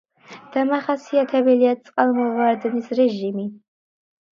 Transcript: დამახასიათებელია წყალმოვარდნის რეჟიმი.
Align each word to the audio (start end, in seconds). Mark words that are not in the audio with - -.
დამახასიათებელია 0.55 1.75
წყალმოვარდნის 1.85 2.93
რეჟიმი. 3.03 3.51